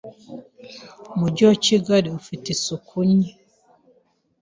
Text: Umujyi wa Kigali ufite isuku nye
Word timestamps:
Umujyi 1.13 1.41
wa 1.49 1.55
Kigali 1.65 2.07
ufite 2.19 2.45
isuku 2.55 2.95
nye 3.13 3.31